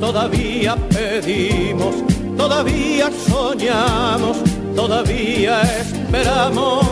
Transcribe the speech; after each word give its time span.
todavía 0.00 0.76
pedimos, 0.90 1.94
todavía 2.36 3.10
soñamos, 3.28 4.38
todavía 4.74 5.60
esperamos. 5.62 6.86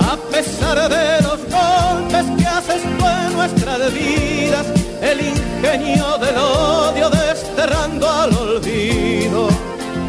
A 0.00 0.16
pesar 0.30 0.88
de 0.88 1.22
los 1.22 1.38
golpes 1.50 2.26
que 2.36 2.46
haces 2.46 2.82
tú 2.82 3.04
en 3.06 3.36
nuestras 3.36 3.92
vidas, 3.92 4.66
el 5.02 5.20
ingenio 5.20 6.18
del 6.18 6.36
odio 6.36 7.10
desterrando 7.10 8.05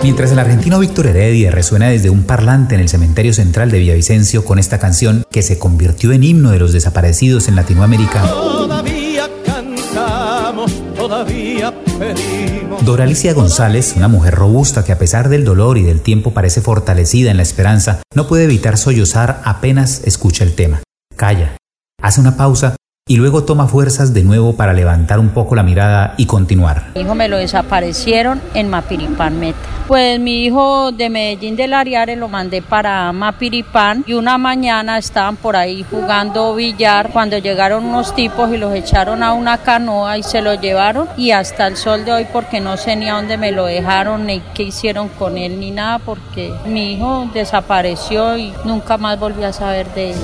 Mientras 0.07 0.31
el 0.31 0.39
argentino 0.39 0.79
Víctor 0.79 1.07
Heredia 1.07 1.51
resuena 1.51 1.89
desde 1.89 2.09
un 2.09 2.23
parlante 2.23 2.75
en 2.75 2.79
el 2.79 2.87
cementerio 2.87 3.33
central 3.33 3.69
de 3.69 3.79
Villavicencio 3.79 4.45
con 4.45 4.57
esta 4.57 4.79
canción 4.79 5.25
que 5.29 5.41
se 5.41 5.59
convirtió 5.59 6.13
en 6.13 6.23
himno 6.23 6.51
de 6.51 6.59
los 6.59 6.71
desaparecidos 6.71 7.49
en 7.49 7.57
Latinoamérica. 7.57 8.21
Todavía 8.21 9.29
cantamos, 9.45 10.71
todavía 10.95 11.73
pedimos. 11.99 12.85
Doralicia 12.85 13.33
González, 13.33 13.95
una 13.97 14.07
mujer 14.07 14.35
robusta 14.35 14.85
que 14.85 14.93
a 14.93 14.97
pesar 14.97 15.27
del 15.27 15.43
dolor 15.43 15.77
y 15.77 15.83
del 15.83 15.99
tiempo 15.99 16.31
parece 16.31 16.61
fortalecida 16.61 17.29
en 17.29 17.35
la 17.35 17.43
esperanza, 17.43 18.01
no 18.15 18.29
puede 18.29 18.45
evitar 18.45 18.77
sollozar 18.77 19.41
apenas 19.43 20.03
escucha 20.05 20.45
el 20.45 20.55
tema. 20.55 20.81
Calla, 21.17 21.57
hace 22.01 22.21
una 22.21 22.37
pausa 22.37 22.77
y 23.07 23.15
luego 23.15 23.43
toma 23.43 23.67
fuerzas 23.67 24.13
de 24.13 24.23
nuevo 24.23 24.53
para 24.53 24.73
levantar 24.73 25.19
un 25.19 25.29
poco 25.29 25.55
la 25.55 25.63
mirada 25.63 26.13
y 26.17 26.25
continuar. 26.25 26.91
Mi 26.95 27.01
hijo 27.01 27.15
me 27.15 27.29
lo 27.29 27.37
desaparecieron 27.37 28.41
en 28.53 28.69
Mapiripán 28.69 29.39
Meta. 29.39 29.57
Pues 29.87 30.19
mi 30.19 30.43
hijo 30.43 30.91
de 30.91 31.09
Medellín 31.09 31.55
del 31.55 31.73
Ariare 31.73 32.17
lo 32.17 32.27
mandé 32.27 32.61
para 32.61 33.09
Mapiripán 33.13 34.03
y 34.05 34.13
una 34.13 34.37
mañana 34.37 34.97
estaban 34.97 35.37
por 35.37 35.55
ahí 35.55 35.85
jugando 35.89 36.53
billar 36.55 37.11
cuando 37.13 37.37
llegaron 37.37 37.85
unos 37.85 38.13
tipos 38.13 38.51
y 38.51 38.57
los 38.57 38.73
echaron 38.73 39.23
a 39.23 39.31
una 39.31 39.59
canoa 39.59 40.17
y 40.17 40.23
se 40.23 40.41
lo 40.41 40.55
llevaron 40.55 41.07
y 41.15 41.31
hasta 41.31 41.67
el 41.67 41.77
sol 41.77 42.03
de 42.03 42.11
hoy 42.11 42.27
porque 42.33 42.59
no 42.59 42.75
sé 42.75 42.97
ni 42.97 43.07
a 43.09 43.13
dónde 43.13 43.37
me 43.37 43.53
lo 43.53 43.65
dejaron 43.65 44.25
ni 44.25 44.41
qué 44.53 44.63
hicieron 44.63 45.07
con 45.07 45.37
él 45.37 45.57
ni 45.57 45.71
nada 45.71 45.99
porque 45.99 46.53
mi 46.65 46.93
hijo 46.93 47.29
desapareció 47.33 48.37
y 48.37 48.53
nunca 48.65 48.97
más 48.97 49.17
volví 49.17 49.45
a 49.45 49.53
saber 49.53 49.87
de 49.93 50.11
él. 50.11 50.17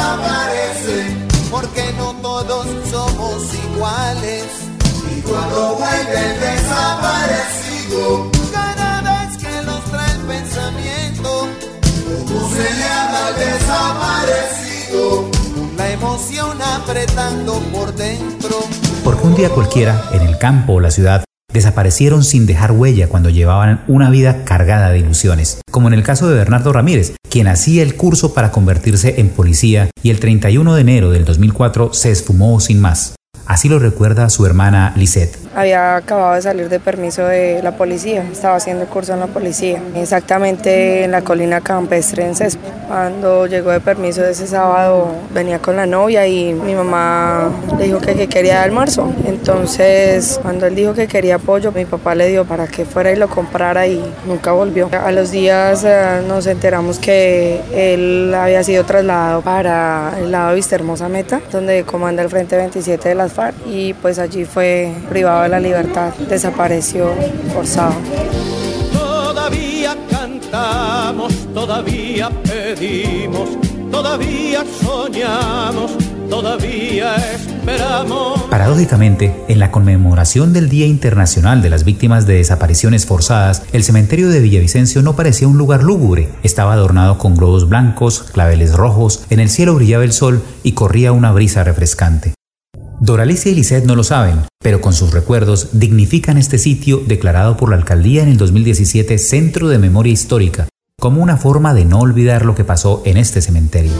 Se 0.00 0.92
desaparecen? 0.92 1.28
Porque 1.50 1.92
no 1.96 2.12
todos 2.22 2.66
somos 2.90 3.42
iguales. 3.54 4.44
Y 5.16 5.20
cuando 5.22 5.76
vuelve 5.76 6.32
el 6.32 6.40
desaparecido, 6.40 8.30
cada 8.52 9.02
vez 9.02 9.36
que 9.36 9.62
los 9.62 9.84
trae 9.84 10.12
el 10.12 10.20
pensamiento, 10.20 11.48
¿cómo 12.28 12.50
se 12.50 12.74
le 12.74 12.84
habla 12.84 13.26
al 13.26 13.34
desaparecido? 13.36 15.30
La 15.76 15.90
emoción 15.90 16.58
apretando 16.62 17.58
por 17.72 17.94
dentro. 17.94 18.56
Porque 19.04 19.26
un 19.26 19.34
día 19.34 19.50
cualquiera, 19.50 20.08
en 20.12 20.22
el 20.22 20.38
campo 20.38 20.74
o 20.74 20.80
la 20.80 20.90
ciudad, 20.90 21.24
desaparecieron 21.52 22.24
sin 22.24 22.46
dejar 22.46 22.72
huella 22.72 23.08
cuando 23.08 23.30
llevaban 23.30 23.82
una 23.88 24.10
vida 24.10 24.44
cargada 24.44 24.90
de 24.90 24.98
ilusiones, 24.98 25.60
como 25.70 25.88
en 25.88 25.94
el 25.94 26.02
caso 26.02 26.28
de 26.28 26.36
Bernardo 26.36 26.72
Ramírez, 26.72 27.14
quien 27.28 27.48
hacía 27.48 27.82
el 27.82 27.96
curso 27.96 28.34
para 28.34 28.50
convertirse 28.50 29.20
en 29.20 29.30
policía 29.30 29.90
y 30.02 30.10
el 30.10 30.20
31 30.20 30.74
de 30.74 30.80
enero 30.80 31.10
del 31.10 31.24
2004 31.24 31.92
se 31.92 32.10
esfumó 32.10 32.60
sin 32.60 32.80
más. 32.80 33.14
Así 33.46 33.68
lo 33.68 33.78
recuerda 33.78 34.30
su 34.30 34.46
hermana 34.46 34.92
Lisette. 34.96 35.36
Había 35.54 35.96
acabado 35.96 36.34
de 36.34 36.42
salir 36.42 36.68
de 36.68 36.78
permiso 36.78 37.24
de 37.24 37.60
la 37.62 37.72
policía, 37.72 38.24
estaba 38.30 38.56
haciendo 38.56 38.84
el 38.84 38.88
curso 38.88 39.14
en 39.14 39.20
la 39.20 39.26
policía, 39.26 39.82
exactamente 39.96 41.04
en 41.04 41.10
la 41.10 41.22
colina 41.22 41.60
campestre 41.60 42.24
en 42.24 42.36
Cespo. 42.36 42.68
Cuando 42.86 43.46
llegó 43.46 43.70
de 43.70 43.80
permiso 43.80 44.24
ese 44.24 44.46
sábado 44.46 45.08
venía 45.32 45.60
con 45.60 45.76
la 45.76 45.86
novia 45.86 46.26
y 46.26 46.52
mi 46.52 46.74
mamá 46.74 47.50
le 47.78 47.84
dijo 47.84 47.98
que, 48.00 48.14
que 48.14 48.28
quería 48.28 48.62
almuerzo. 48.62 49.12
Entonces 49.26 50.38
cuando 50.42 50.66
él 50.66 50.74
dijo 50.74 50.94
que 50.94 51.06
quería 51.06 51.38
pollo, 51.38 51.72
mi 51.72 51.84
papá 51.84 52.14
le 52.14 52.28
dio 52.28 52.44
para 52.44 52.66
que 52.66 52.84
fuera 52.84 53.12
y 53.12 53.16
lo 53.16 53.28
comprara 53.28 53.86
y 53.86 54.02
nunca 54.26 54.52
volvió. 54.52 54.88
A 54.92 55.12
los 55.12 55.30
días 55.30 55.84
eh, 55.84 56.22
nos 56.26 56.46
enteramos 56.46 56.98
que 56.98 57.60
él 57.72 58.34
había 58.34 58.62
sido 58.62 58.84
trasladado 58.84 59.42
para 59.42 60.14
el 60.18 60.30
lado 60.30 60.50
de 60.50 60.54
Vista 60.56 60.74
Hermosa 60.74 61.08
Meta, 61.08 61.40
donde 61.52 61.84
comanda 61.84 62.22
el 62.22 62.28
Frente 62.28 62.56
27 62.56 63.08
de 63.08 63.14
las 63.14 63.32
FARC 63.32 63.54
y 63.66 63.94
pues 63.94 64.18
allí 64.18 64.44
fue 64.44 64.92
privado 65.08 65.39
de 65.42 65.48
la 65.48 65.60
libertad, 65.60 66.12
desapareció 66.28 67.10
forzado. 67.52 67.94
Todavía 68.92 69.96
cantamos, 70.10 71.32
todavía 71.54 72.30
pedimos, 72.44 73.50
todavía 73.90 74.64
soñamos, 74.80 75.92
todavía 76.28 77.16
esperamos. 77.16 78.42
Paradójicamente, 78.50 79.34
en 79.48 79.58
la 79.58 79.70
conmemoración 79.70 80.52
del 80.52 80.68
Día 80.68 80.86
Internacional 80.86 81.62
de 81.62 81.70
las 81.70 81.84
Víctimas 81.84 82.26
de 82.26 82.34
Desapariciones 82.34 83.06
Forzadas, 83.06 83.62
el 83.72 83.84
cementerio 83.84 84.28
de 84.28 84.40
Villavicencio 84.40 85.02
no 85.02 85.16
parecía 85.16 85.48
un 85.48 85.58
lugar 85.58 85.82
lúgubre. 85.82 86.28
Estaba 86.42 86.74
adornado 86.74 87.18
con 87.18 87.36
globos 87.36 87.68
blancos, 87.68 88.24
claveles 88.32 88.74
rojos, 88.74 89.24
en 89.30 89.40
el 89.40 89.50
cielo 89.50 89.74
brillaba 89.74 90.04
el 90.04 90.12
sol 90.12 90.42
y 90.62 90.72
corría 90.72 91.12
una 91.12 91.32
brisa 91.32 91.64
refrescante. 91.64 92.34
Doralicia 93.02 93.50
y 93.50 93.54
Lisette 93.54 93.86
no 93.86 93.96
lo 93.96 94.04
saben, 94.04 94.42
pero 94.62 94.82
con 94.82 94.92
sus 94.92 95.10
recuerdos 95.10 95.70
dignifican 95.72 96.36
este 96.36 96.58
sitio 96.58 96.98
declarado 97.06 97.56
por 97.56 97.70
la 97.70 97.76
alcaldía 97.76 98.22
en 98.22 98.28
el 98.28 98.36
2017 98.36 99.16
Centro 99.16 99.68
de 99.68 99.78
Memoria 99.78 100.12
Histórica, 100.12 100.68
como 101.00 101.22
una 101.22 101.38
forma 101.38 101.72
de 101.72 101.86
no 101.86 102.00
olvidar 102.00 102.44
lo 102.44 102.54
que 102.54 102.64
pasó 102.64 103.00
en 103.06 103.16
este 103.16 103.40
cementerio. 103.40 103.92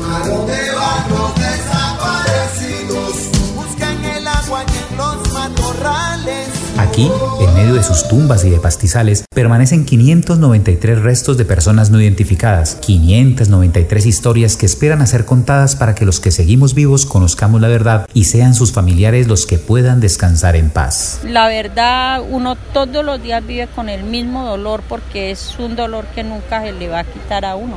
Aquí, 7.01 7.11
en 7.41 7.55
medio 7.55 7.73
de 7.73 7.83
sus 7.83 8.07
tumbas 8.09 8.45
y 8.45 8.51
de 8.51 8.61
pastizales, 8.61 9.25
permanecen 9.35 9.87
593 9.87 11.01
restos 11.01 11.39
de 11.39 11.47
personas 11.47 11.89
no 11.89 11.99
identificadas, 11.99 12.75
593 12.75 14.05
historias 14.05 14.59
que 14.59 14.67
esperan 14.67 15.01
a 15.01 15.07
ser 15.07 15.25
contadas 15.25 15.77
para 15.77 15.95
que 15.95 16.05
los 16.05 16.21
que 16.21 16.31
seguimos 16.31 16.75
vivos 16.75 17.07
conozcamos 17.07 17.63
la 17.63 17.69
verdad 17.69 18.07
y 18.13 18.25
sean 18.25 18.53
sus 18.53 18.73
familiares 18.73 19.29
los 19.29 19.47
que 19.47 19.57
puedan 19.57 20.01
descansar 20.01 20.57
en 20.57 20.69
paz. 20.69 21.23
La 21.25 21.49
verdad, 21.49 22.21
uno 22.29 22.57
todos 22.75 23.03
los 23.03 23.23
días 23.23 23.47
vive 23.47 23.67
con 23.69 23.89
el 23.89 24.05
mismo 24.05 24.45
dolor 24.45 24.83
porque 24.87 25.31
es 25.31 25.57
un 25.59 25.77
dolor 25.77 26.05
que 26.15 26.23
nunca 26.23 26.61
se 26.61 26.73
le 26.73 26.91
va 26.91 26.99
a 26.99 27.05
quitar 27.05 27.47
a 27.47 27.57
uno. 27.57 27.77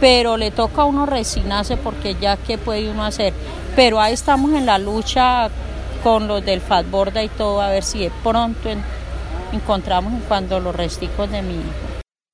Pero 0.00 0.36
le 0.36 0.50
toca 0.50 0.82
a 0.82 0.84
uno 0.84 1.06
resignarse 1.06 1.76
porque 1.76 2.16
ya 2.20 2.36
qué 2.36 2.58
puede 2.58 2.90
uno 2.90 3.04
hacer. 3.04 3.32
Pero 3.76 4.00
ahí 4.00 4.14
estamos 4.14 4.52
en 4.52 4.66
la 4.66 4.78
lucha 4.78 5.48
con 6.02 6.28
los 6.28 6.44
del 6.44 6.60
Fatborda 6.60 7.22
y 7.22 7.28
todo 7.28 7.60
a 7.60 7.68
ver 7.70 7.82
si 7.82 8.00
de 8.00 8.12
pronto 8.22 8.68
en- 8.68 8.82
encontramos 9.52 10.12
cuando 10.28 10.60
los 10.60 10.74
resticos 10.74 11.30
de 11.30 11.42
mi 11.42 11.54
hijo. 11.54 11.87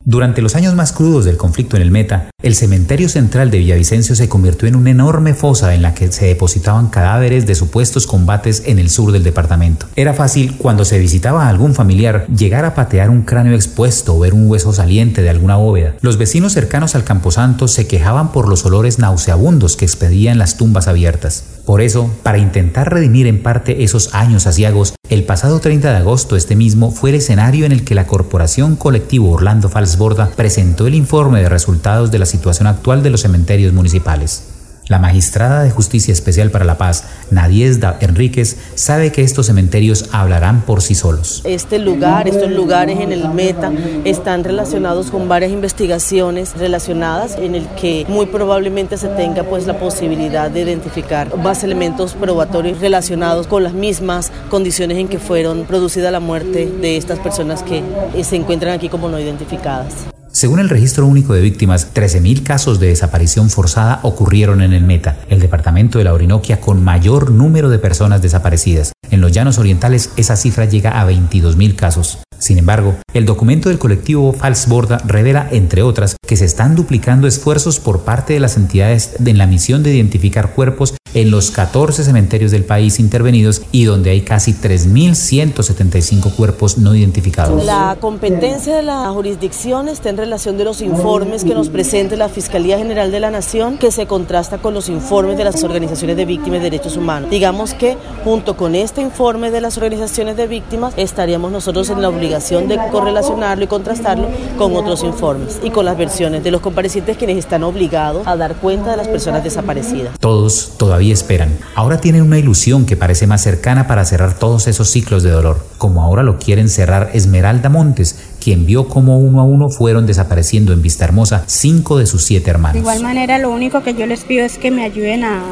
Durante 0.07 0.43
los 0.43 0.55
años 0.55 0.75
más 0.75 0.93
crudos 0.93 1.25
del 1.25 1.39
conflicto 1.39 1.77
en 1.77 1.83
el 1.83 1.91
Meta, 1.91 2.29
el 2.43 2.55
cementerio 2.55 3.09
central 3.09 3.51
de 3.51 3.57
Villavicencio 3.57 4.15
se 4.15 4.29
convirtió 4.29 4.69
en 4.69 4.77
una 4.77 4.91
enorme 4.91 5.33
fosa 5.33 5.75
en 5.75 5.81
la 5.81 5.95
que 5.95 6.13
se 6.13 6.27
depositaban 6.27 6.89
cadáveres 6.89 7.47
de 7.47 7.55
supuestos 7.55 8.07
combates 8.07 8.65
en 8.67 8.79
el 8.79 8.91
sur 8.91 9.13
del 9.13 9.23
departamento. 9.23 9.87
Era 9.97 10.13
fácil, 10.13 10.59
cuando 10.59 10.85
se 10.85 10.99
visitaba 10.99 11.47
a 11.47 11.49
algún 11.49 11.75
familiar, 11.75 12.27
llegar 12.27 12.67
a 12.67 12.75
patear 12.75 13.09
un 13.09 13.23
cráneo 13.23 13.55
expuesto 13.55 14.15
o 14.15 14.19
ver 14.19 14.35
un 14.35 14.47
hueso 14.47 14.75
saliente 14.75 15.23
de 15.23 15.31
alguna 15.31 15.57
bóveda. 15.57 15.95
Los 16.03 16.19
vecinos 16.19 16.53
cercanos 16.53 16.95
al 16.95 17.05
camposanto 17.05 17.67
se 17.67 17.87
quejaban 17.87 18.31
por 18.31 18.47
los 18.47 18.67
olores 18.67 18.99
nauseabundos 18.99 19.79
que 19.79 19.87
expedían 19.87 20.37
las 20.37 20.59
tumbas 20.59 20.87
abiertas. 20.87 21.45
Por 21.65 21.81
eso, 21.81 22.15
para 22.23 22.37
intentar 22.37 22.93
redimir 22.93 23.27
en 23.27 23.43
parte 23.43 23.85
esos 23.85 24.15
años 24.15 24.47
asiagos, 24.47 24.93
el 25.15 25.23
pasado 25.23 25.61
30 25.61 25.93
de 25.93 25.97
agosto 25.97 26.35
este 26.35 26.57
mismo 26.57 26.91
fue 26.91 27.11
el 27.11 27.17
escenario 27.17 27.67
en 27.67 27.71
el 27.71 27.85
que 27.85 27.95
la 27.95 28.09
Corporación 28.09 28.75
Colectivo 28.75 29.31
Orlando 29.31 29.69
Falsborda 29.69 30.29
presentó 30.31 30.89
el 30.89 30.97
informe 30.97 31.41
de 31.41 31.49
resultados 31.49 32.11
de 32.11 32.19
la 32.19 32.27
situación 32.27 32.67
actual 32.67 33.05
de 33.05 33.11
los 33.11 33.21
cementerios 33.21 33.73
municipales. 33.73 34.54
La 34.87 34.99
magistrada 34.99 35.63
de 35.63 35.71
Justicia 35.71 36.13
Especial 36.13 36.51
para 36.51 36.67
la 36.67 36.77
Paz, 36.77 37.05
Nadiesda 37.31 37.97
Enríquez, 38.01 38.59
sabe 38.75 39.13
que 39.13 39.23
estos 39.23 39.47
cementerios 39.47 40.11
hablarán 40.13 40.61
por 40.61 40.83
sí 40.83 40.95
solos. 40.95 41.41
Este 41.45 41.79
lugar, 41.79 42.29
estos 42.29 42.51
lugares 42.51 43.01
en 43.01 43.11
el 43.11 43.31
Meta 43.31 43.73
están 44.05 44.45
relacionados 44.45 45.11
con 45.11 45.27
varias 45.27 45.53
investigaciones 45.53 46.53
relacionadas 46.59 47.37
en 47.39 47.55
el 47.55 47.67
que 47.81 48.05
muy 48.09 48.27
probablemente 48.27 48.99
se 48.99 49.09
tenga 49.09 49.43
pues 49.45 49.67
la 49.67 49.79
posibilidad 49.79 50.51
de 50.51 50.61
identificar 50.61 51.35
más 51.39 51.65
elementos 51.65 52.13
probatorios 52.13 52.81
relacionados 52.81 53.47
con 53.47 53.63
las 53.63 53.73
mismas 53.73 54.31
condiciones 54.51 54.99
en 54.99 55.09
que 55.09 55.19
fueron 55.19 55.65
producida 55.65 56.11
la 56.11 56.21
muerte 56.21 56.67
de 56.67 56.99
estas 56.99 57.19
personas 57.21 57.63
que 57.63 57.83
se 58.23 58.37
encuentran 58.37 58.75
aquí 58.75 58.91
como 58.91 59.09
no 59.09 59.19
identificadas. 59.19 60.15
Según 60.35 60.59
el 60.59 60.69
Registro 60.69 61.07
Único 61.07 61.33
de 61.33 61.41
Víctimas, 61.41 61.95
13.000 61.95 62.43
casos 62.43 62.81
de 62.81 62.89
desaparición 62.89 63.51
forzada 63.51 64.01
ocurrieron 64.03 64.63
en 64.63 64.73
el 64.73 64.83
Meta, 64.83 65.17
el 65.29 65.39
departamento 65.39 65.99
de 65.99 66.05
la 66.05 66.13
Orinoquia 66.13 66.61
con 66.61 66.83
mayor 66.83 67.31
número 67.31 67.71
de 67.71 67.79
personas 67.79 68.21
desaparecidas. 68.21 68.95
En 69.13 69.21
los 69.21 69.31
llanos 69.31 69.59
orientales 69.59 70.11
esa 70.17 70.35
cifra 70.35 70.65
llega 70.65 71.01
a 71.01 71.09
22.000 71.09 71.77
casos. 71.77 72.19
Sin 72.41 72.59
embargo, 72.59 72.97
el 73.13 73.27
documento 73.27 73.69
del 73.69 73.79
colectivo 73.79 74.33
Falsborda 74.33 74.99
revela, 75.07 75.47
entre 75.53 75.83
otras, 75.83 76.17
que 76.27 76.37
se 76.37 76.47
están 76.47 76.75
duplicando 76.75 77.29
esfuerzos 77.29 77.79
por 77.79 78.01
parte 78.01 78.33
de 78.33 78.41
las 78.41 78.57
entidades 78.57 79.15
en 79.25 79.39
la 79.39 79.47
misión 79.47 79.85
de 79.85 79.95
identificar 79.95 80.51
cuerpos 80.51 80.97
en 81.15 81.31
los 81.31 81.51
14 81.51 82.05
cementerios 82.05 82.51
del 82.51 82.65
país 82.65 82.99
intervenidos 82.99 83.63
y 83.73 83.85
donde 83.85 84.11
hay 84.11 84.23
casi 84.23 84.53
3.175 84.53 86.35
cuerpos 86.35 86.79
no 86.79 86.95
identificados. 86.95 87.65
La 87.65 87.97
competencia 88.01 88.77
de 88.77 88.83
la 88.83 89.09
jurisdicción 89.11 89.89
está 89.89 90.11
en 90.11 90.17
relación 90.17 90.59
de 90.59 90.65
los 90.65 90.83
informes 90.83 91.45
que 91.45 91.55
nos 91.55 91.69
presente 91.69 92.17
la 92.17 92.29
Fiscalía 92.29 92.79
General 92.79 93.11
de 93.11 93.21
la 93.21 93.31
Nación, 93.31 93.79
que 93.79 93.91
se 93.91 94.07
contrasta 94.07 94.59
con 94.59 94.75
los 94.75 94.89
informes 94.89 95.39
de 95.39 95.45
las 95.45 95.63
organizaciones 95.63 96.17
de 96.17 96.25
víctimas 96.25 96.61
de 96.61 96.71
derechos 96.71 96.97
humanos. 96.97 97.31
Digamos 97.31 97.75
que 97.75 97.97
junto 98.25 98.57
con 98.57 98.75
este 98.75 99.01
informe 99.01 99.51
de 99.51 99.61
las 99.61 99.77
organizaciones 99.77 100.37
de 100.37 100.47
víctimas 100.47 100.95
estaríamos 100.97 101.53
nosotros 101.53 101.89
en 101.91 102.03
la 102.03 102.09
obligación 102.09 102.69
de 102.69 102.79
correlacionarlo 102.91 103.65
y 103.65 103.69
contrastarlo 103.69 104.29
con 104.59 104.75
otros 104.75 105.05
informes 105.05 105.61
y 105.63 105.71
con 105.71 105.85
las 105.85 105.97
versiones 105.97 106.43
de 106.43 106.51
los 106.51 106.61
comparecientes 106.61 107.17
quienes 107.17 107.39
están 107.39 107.63
obligados 107.63 108.27
a 108.27 108.37
dar 108.37 108.57
cuenta 108.57 108.91
de 108.91 108.97
las 108.97 109.09
personas 109.09 109.45
desaparecidas. 109.45 110.19
Todos 110.19 110.73
todavía 110.77 111.04
esperan. 111.13 111.57
Ahora 111.75 112.01
tienen 112.01 112.23
una 112.23 112.39
ilusión 112.39 112.87
que 112.87 112.97
parece 112.97 113.27
más 113.27 113.43
cercana 113.43 113.87
para 113.87 114.05
cerrar 114.05 114.39
todos 114.39 114.67
esos 114.67 114.91
ciclos 114.91 115.23
de 115.23 115.31
dolor, 115.31 115.67
como 115.79 116.03
ahora 116.03 116.23
lo 116.23 116.39
quieren 116.39 116.69
cerrar 116.69 117.11
Esmeralda 117.13 117.69
Montes, 117.69 118.19
quien 118.43 118.67
vio 118.67 118.89
cómo 118.89 119.19
uno 119.19 119.41
a 119.41 119.45
uno 119.45 119.69
fueron 119.71 120.07
desapareciendo 120.07 120.73
en 120.73 120.83
Vista 120.83 121.05
Hermosa 121.05 121.45
cinco 121.47 121.99
de 121.99 122.07
sus 122.07 122.25
siete 122.25 122.51
hermanos. 122.51 122.75
De 122.75 122.81
igual 122.81 123.03
manera, 123.03 123.39
lo 123.39 123.51
único 123.51 123.83
que 123.83 123.95
yo 123.95 124.07
les 124.07 124.25
pido 124.25 124.45
es 124.45 124.59
que 124.59 124.71
me 124.71 124.85
ayuden 124.85 125.25
a, 125.25 125.43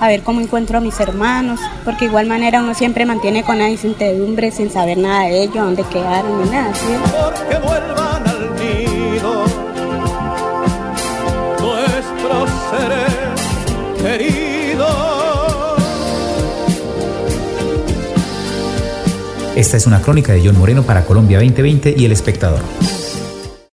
a 0.00 0.08
ver 0.08 0.22
cómo 0.22 0.40
encuentro 0.40 0.78
a 0.78 0.80
mis 0.80 0.98
hermanos, 1.00 1.60
porque 1.84 2.00
de 2.00 2.06
igual 2.06 2.26
manera 2.26 2.62
uno 2.62 2.74
siempre 2.74 3.04
mantiene 3.04 3.44
con 3.44 3.58
la 3.58 3.68
incertidumbre 3.68 4.50
sin 4.50 4.70
saber 4.70 4.98
nada 4.98 5.24
de 5.24 5.42
ellos, 5.42 5.56
dónde 5.56 5.84
quedaron 5.84 6.42
ni 6.42 6.50
nada. 6.50 6.74
¿sí? 6.74 6.86
Porque 7.02 7.58
vuelvan 7.58 8.26
al 8.26 8.50
nido 8.56 9.44
nuestros 11.60 12.50
seres 12.70 14.02
queridos. 14.02 14.59
Esta 19.56 19.76
es 19.76 19.86
una 19.86 20.00
crónica 20.00 20.32
de 20.32 20.42
John 20.44 20.58
Moreno 20.58 20.84
para 20.84 21.04
Colombia 21.04 21.38
2020 21.38 21.94
y 21.96 22.04
El 22.06 22.12
Espectador. 22.12 22.60